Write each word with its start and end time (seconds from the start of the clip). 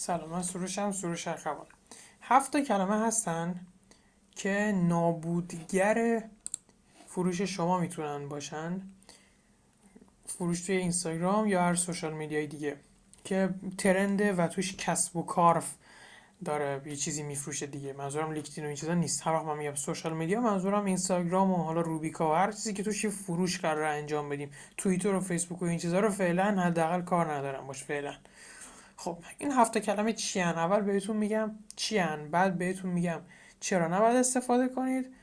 سلام 0.00 0.30
من 0.30 0.42
سروشم 0.42 0.92
سروش 0.92 1.28
اخوان 1.28 1.66
هفت 2.22 2.52
تا 2.52 2.60
کلمه 2.60 3.06
هستن 3.06 3.60
که 4.36 4.72
نابودگر 4.74 6.22
فروش 7.06 7.42
شما 7.42 7.78
می‌تونن 7.78 8.28
باشن. 8.28 8.82
فروش 10.26 10.60
توی 10.60 10.76
اینستاگرام 10.76 11.48
یا 11.48 11.62
هر 11.62 11.74
سوشال 11.74 12.12
میدیای 12.12 12.46
دیگه 12.46 12.76
که 13.24 13.50
ترنده 13.78 14.32
و 14.32 14.46
توش 14.46 14.76
کسب 14.76 15.16
و 15.16 15.22
کار 15.22 15.64
داره 16.44 16.82
یه 16.86 16.96
چیزی 16.96 17.22
میفروشه 17.22 17.66
دیگه. 17.66 17.92
منظورم 17.92 18.32
لیکتین 18.32 18.64
و 18.64 18.66
این 18.66 18.76
چیزا 18.76 18.94
نیست. 18.94 19.26
هر 19.26 19.32
وقت 19.32 19.44
من 19.44 19.56
میگم 19.56 19.74
سوشال 19.74 20.16
میدیا 20.16 20.40
منظورم 20.40 20.84
اینستاگرام 20.84 21.50
و 21.50 21.56
حالا 21.56 21.80
روبیکا 21.80 22.30
و 22.30 22.34
هر 22.34 22.52
چیزی 22.52 22.72
که 22.72 22.82
توش 22.82 23.06
فروش 23.06 23.60
قرار 23.60 23.82
انجام 23.82 24.28
بدیم. 24.28 24.50
توییتر 24.76 25.14
و 25.14 25.20
فیسبوک 25.20 25.62
و 25.62 25.64
این 25.64 25.78
چیزا 25.78 26.00
رو 26.00 26.10
فعلا 26.10 26.44
حداقل 26.44 27.02
کار 27.02 27.32
ندارم 27.32 27.66
باش 27.66 27.84
فعلا. 27.84 28.14
خب 29.00 29.18
این 29.38 29.52
هفته 29.52 29.80
کلمه 29.80 30.12
چی 30.12 30.40
هن؟ 30.40 30.58
اول 30.58 30.80
بهتون 30.80 31.16
میگم 31.16 31.50
چی 31.76 31.98
هن؟ 31.98 32.30
بعد 32.30 32.58
بهتون 32.58 32.90
میگم 32.90 33.20
چرا 33.60 33.88
نباید 33.88 34.16
استفاده 34.16 34.68
کنید 34.68 35.14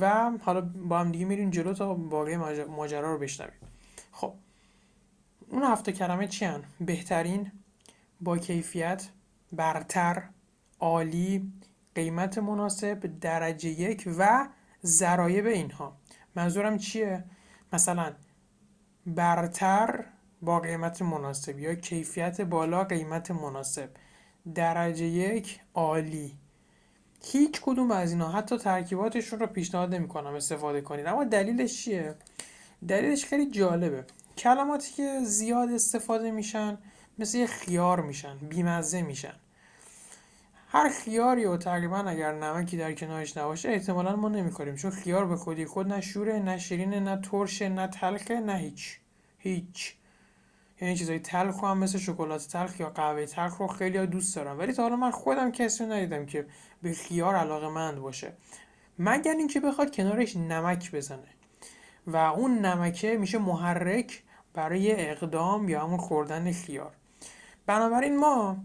و 0.00 0.30
حالا 0.42 0.60
با 0.60 0.98
هم 0.98 1.12
دیگه 1.12 1.24
میریم 1.24 1.50
جلو 1.50 1.74
تا 1.74 1.94
باقی 1.94 2.36
ماجرا 2.64 3.12
رو 3.12 3.18
بشنوید 3.18 3.62
خب 4.12 4.34
اون 5.48 5.62
هفته 5.62 5.92
کلمه 5.92 6.28
چی 6.28 6.44
هن؟ 6.44 6.64
بهترین 6.80 7.52
با 8.20 8.38
کیفیت 8.38 9.08
برتر 9.52 10.22
عالی 10.80 11.52
قیمت 11.94 12.38
مناسب 12.38 13.20
درجه 13.20 13.68
یک 13.68 14.08
و 14.18 14.48
ذرایب 14.86 15.46
اینها 15.46 15.96
منظورم 16.36 16.78
چیه 16.78 17.24
مثلا 17.72 18.12
برتر 19.06 20.04
با 20.42 20.60
قیمت 20.60 21.02
مناسب 21.02 21.58
یا 21.58 21.74
کیفیت 21.74 22.40
بالا 22.40 22.84
قیمت 22.84 23.30
مناسب. 23.30 23.88
درجه 24.54 25.04
یک 25.04 25.60
عالی. 25.74 26.36
هیچ 27.24 27.60
کدوم 27.62 27.90
از 27.90 28.12
اینا 28.12 28.28
حتی 28.28 28.58
ترکیباتشون 28.58 29.38
رو 29.38 29.46
پیشنهاد 29.46 29.94
نمی 29.94 30.08
کنم 30.08 30.34
استفاده 30.34 30.80
کنید. 30.80 31.06
اما 31.06 31.24
دلیلش 31.24 31.84
چیه؟ 31.84 32.14
دلیلش 32.88 33.24
خیلی 33.24 33.50
جالبه. 33.50 34.04
کلماتی 34.38 34.92
که 34.92 35.20
زیاد 35.24 35.70
استفاده 35.70 36.30
میشن 36.30 36.78
مثل 37.18 37.38
یه 37.38 37.46
خیار 37.46 38.00
میشن 38.00 38.38
بیمزه 38.38 39.02
میشن. 39.02 39.34
هر 40.68 40.88
خیاری 40.88 41.44
و 41.44 41.56
تقریبا 41.56 41.98
اگر 41.98 42.32
نمکی 42.32 42.76
در 42.76 42.92
کنارش 42.92 43.36
نباشه 43.36 43.68
احتمالا 43.68 44.16
ما 44.16 44.28
نمی‌خوریم. 44.28 44.74
چون 44.74 44.90
خیار 44.90 45.26
به 45.26 45.36
خودی 45.36 45.66
خود 45.66 45.86
نه 45.92 46.00
شوره 46.00 46.38
نه 46.38 46.58
شیرینه 46.58 47.00
نه 47.00 47.20
ترشه 47.20 47.68
نه 47.68 47.86
تلخه 47.86 48.40
نه 48.40 48.56
هیچ. 48.56 48.98
هیچ. 49.38 49.96
یعنی 50.82 50.96
چیزای 50.96 51.18
تلخ 51.18 51.64
هم 51.64 51.78
مثل 51.78 51.98
شکلات 51.98 52.46
تلخ 52.46 52.80
یا 52.80 52.90
قهوه 52.90 53.26
تلخ 53.26 53.56
رو 53.56 53.66
خیلی 53.66 54.06
دوست 54.06 54.36
دارم. 54.36 54.58
ولی 54.58 54.72
تا 54.72 54.82
حالا 54.82 54.96
من 54.96 55.10
خودم 55.10 55.52
کسی 55.52 55.84
رو 55.84 55.92
ندیدم 55.92 56.26
که 56.26 56.46
به 56.82 56.92
خیار 56.92 57.36
علاقه 57.36 57.68
مند 57.68 57.98
باشه. 57.98 58.32
مگر 58.98 59.34
اینکه 59.34 59.60
بخواد 59.60 59.96
کنارش 59.96 60.36
نمک 60.36 60.92
بزنه. 60.92 61.28
و 62.06 62.16
اون 62.16 62.58
نمکه 62.58 63.16
میشه 63.16 63.38
محرک 63.38 64.22
برای 64.54 65.10
اقدام 65.10 65.68
یا 65.68 65.82
همون 65.82 65.98
خوردن 65.98 66.52
خیار. 66.52 66.92
بنابراین 67.66 68.18
ما 68.18 68.56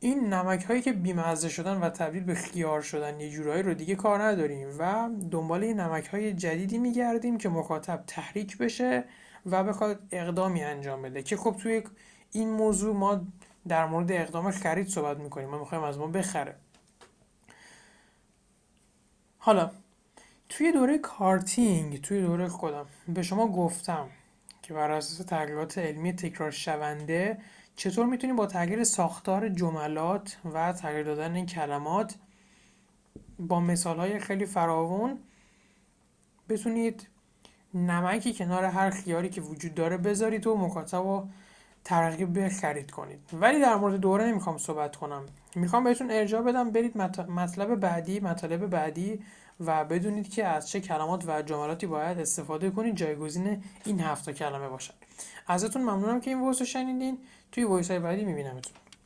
این 0.00 0.34
نمک 0.34 0.64
هایی 0.64 0.82
که 0.82 0.92
بیمزه 0.92 1.48
شدن 1.48 1.76
و 1.76 1.90
تبدیل 1.90 2.24
به 2.24 2.34
خیار 2.34 2.82
شدن 2.82 3.20
یه 3.20 3.30
جورایی 3.30 3.62
رو 3.62 3.74
دیگه 3.74 3.94
کار 3.94 4.22
نداریم 4.22 4.68
و 4.78 5.10
دنبال 5.30 5.72
نمک 5.72 6.06
های 6.06 6.32
جدیدی 6.32 6.78
میگردیم 6.78 7.38
که 7.38 7.48
مخاطب 7.48 8.04
تحریک 8.06 8.58
بشه 8.58 9.04
و 9.46 9.64
بخواد 9.64 10.00
اقدامی 10.10 10.64
انجام 10.64 11.02
بده. 11.02 11.22
که 11.22 11.36
خب 11.36 11.56
توی 11.62 11.82
این 12.32 12.50
موضوع 12.50 12.94
ما 12.94 13.20
در 13.68 13.86
مورد 13.86 14.12
اقدام 14.12 14.50
خرید 14.50 14.88
صحبت 14.88 15.18
می‌کنیم. 15.18 15.48
ما 15.48 15.58
می‌خوایم 15.58 15.84
از 15.84 15.98
ما 15.98 16.06
بخره. 16.06 16.56
حالا 19.38 19.70
توی 20.48 20.72
دوره 20.72 20.98
کارتینگ 20.98 22.00
توی 22.00 22.22
دوره 22.22 22.48
خودم 22.48 22.86
به 23.08 23.22
شما 23.22 23.48
گفتم 23.48 24.08
که 24.62 24.74
بر 24.74 24.90
اساس 24.90 25.26
تحقیقات 25.26 25.78
علمی 25.78 26.12
تکرار 26.12 26.50
شونده 26.50 27.38
چطور 27.76 28.06
می‌تونیم 28.06 28.36
با 28.36 28.46
تغییر 28.46 28.84
ساختار 28.84 29.48
جملات 29.48 30.38
و 30.54 30.72
تغییر 30.72 31.02
دادن 31.02 31.34
این 31.34 31.46
کلمات 31.46 32.14
با 33.38 33.60
مثال 33.60 33.96
های 33.96 34.18
خیلی 34.18 34.46
فراوون 34.46 35.18
بتونید 36.48 37.08
نمکی 37.74 38.34
کنار 38.34 38.64
هر 38.64 38.90
خیاری 38.90 39.28
که 39.28 39.40
وجود 39.40 39.74
داره 39.74 39.96
بذارید 39.96 40.46
و 40.46 40.56
مخاطب 40.56 41.06
رو 41.06 41.24
ترغیب 41.84 42.48
خرید 42.48 42.90
کنید. 42.90 43.18
ولی 43.32 43.60
در 43.60 43.74
مورد 43.76 44.00
دوره 44.00 44.24
نمی‌خوام 44.24 44.58
صحبت 44.58 44.96
کنم. 44.96 45.22
می‌خوام 45.54 45.84
بهتون 45.84 46.10
ارجاع 46.10 46.42
بدم 46.42 46.70
برید 46.70 46.98
مطلب 47.28 47.74
بعدی 47.74 48.20
مطالب 48.20 48.66
بعدی 48.66 49.20
و 49.60 49.84
بدونید 49.84 50.30
که 50.30 50.46
از 50.46 50.70
چه 50.70 50.80
کلمات 50.80 51.28
و 51.28 51.42
جملاتی 51.42 51.86
باید 51.86 52.18
استفاده 52.18 52.70
کنید. 52.70 52.96
جایگزین 52.96 53.62
این 53.84 54.00
هفت 54.00 54.32
کلمه 54.32 54.68
باشد. 54.68 54.94
ازتون 55.46 55.82
ممنونم 55.82 56.20
که 56.20 56.30
این 56.30 56.40
voice 56.40 56.60
رو 56.60 56.66
شنیدین. 56.66 57.18
توی 57.52 57.64
voice 57.64 57.90
های 57.90 58.00
بعدی 58.00 58.24
میبینمتون. 58.24 58.72